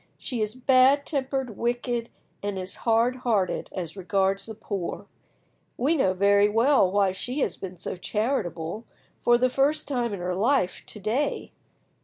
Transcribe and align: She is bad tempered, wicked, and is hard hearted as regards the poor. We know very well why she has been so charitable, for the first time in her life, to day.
She 0.17 0.41
is 0.41 0.55
bad 0.55 1.05
tempered, 1.05 1.55
wicked, 1.55 2.09
and 2.41 2.57
is 2.57 2.77
hard 2.89 3.17
hearted 3.17 3.69
as 3.71 3.95
regards 3.95 4.47
the 4.47 4.55
poor. 4.55 5.05
We 5.77 5.95
know 5.95 6.15
very 6.15 6.49
well 6.49 6.91
why 6.91 7.11
she 7.11 7.41
has 7.41 7.55
been 7.55 7.77
so 7.77 7.95
charitable, 7.95 8.85
for 9.21 9.37
the 9.37 9.47
first 9.47 9.87
time 9.87 10.11
in 10.11 10.19
her 10.19 10.33
life, 10.33 10.81
to 10.87 10.99
day. 10.99 11.51